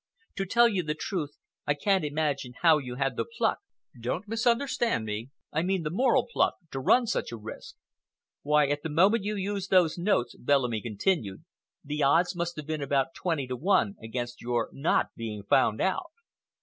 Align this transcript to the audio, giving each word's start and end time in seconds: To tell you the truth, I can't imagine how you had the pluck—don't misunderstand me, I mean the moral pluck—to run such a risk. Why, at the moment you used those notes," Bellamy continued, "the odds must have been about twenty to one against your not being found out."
To 0.37 0.47
tell 0.47 0.67
you 0.67 0.81
the 0.81 0.95
truth, 0.95 1.37
I 1.67 1.75
can't 1.75 2.03
imagine 2.03 2.53
how 2.63 2.79
you 2.79 2.95
had 2.95 3.15
the 3.15 3.25
pluck—don't 3.37 4.27
misunderstand 4.27 5.05
me, 5.05 5.29
I 5.53 5.61
mean 5.61 5.83
the 5.83 5.91
moral 5.91 6.25
pluck—to 6.33 6.79
run 6.79 7.05
such 7.05 7.31
a 7.31 7.37
risk. 7.37 7.75
Why, 8.41 8.65
at 8.67 8.81
the 8.81 8.89
moment 8.89 9.25
you 9.25 9.35
used 9.35 9.69
those 9.69 9.99
notes," 9.99 10.33
Bellamy 10.35 10.81
continued, 10.81 11.45
"the 11.83 12.01
odds 12.01 12.35
must 12.35 12.55
have 12.55 12.65
been 12.65 12.81
about 12.81 13.13
twenty 13.15 13.45
to 13.45 13.55
one 13.55 13.93
against 14.03 14.41
your 14.41 14.69
not 14.73 15.13
being 15.15 15.43
found 15.43 15.79
out." 15.79 16.09